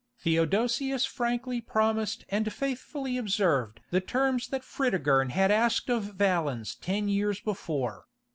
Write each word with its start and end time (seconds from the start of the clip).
Theodosius 0.17 1.05
frankly 1.05 1.61
promised 1.61 2.25
and 2.29 2.51
faithfully 2.51 3.19
observed 3.19 3.81
the 3.91 4.01
terms 4.01 4.47
that 4.47 4.63
Fritigern 4.63 5.29
had 5.29 5.51
asked 5.51 5.91
of 5.91 6.15
Valens 6.15 6.73
ten 6.73 7.07
years 7.07 7.39
before. 7.39 8.07